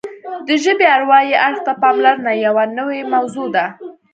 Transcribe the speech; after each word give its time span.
د 0.47 0.49
ژبې 0.63 0.85
اروايي 0.97 1.33
اړخ 1.47 1.59
ته 1.65 1.71
پاملرنه 1.81 2.31
یوه 2.45 2.63
نوې 2.77 3.01
موضوع 3.13 3.47
ده 3.55 3.65